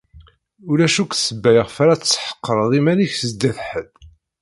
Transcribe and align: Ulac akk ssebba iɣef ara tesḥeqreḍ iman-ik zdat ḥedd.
Ulac 0.71 0.95
akk 1.03 1.13
ssebba 1.15 1.49
iɣef 1.53 1.75
ara 1.83 2.01
tesḥeqreḍ 2.01 2.71
iman-ik 2.79 3.13
zdat 3.29 3.57
ḥedd. 3.69 3.91